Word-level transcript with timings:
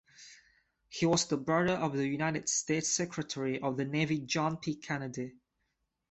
He 0.89 1.05
was 1.05 1.27
the 1.27 1.37
brother 1.37 1.73
of 1.75 1.95
United 1.95 2.49
States 2.49 2.89
Secretary 2.91 3.59
of 3.61 3.77
the 3.77 3.85
Navy 3.85 4.17
John 4.17 4.57
P. 4.57 4.73
Kennedy. 4.73 5.35